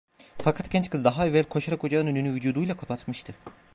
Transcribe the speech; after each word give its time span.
Fakat 0.41 0.71
genç 0.71 0.89
kız 0.89 1.03
daha 1.03 1.27
evvel 1.27 1.43
koşarak 1.43 1.83
ocağın 1.83 2.07
önünü 2.07 2.33
vücuduyla 2.33 2.77
kapatmıştı. 2.77 3.35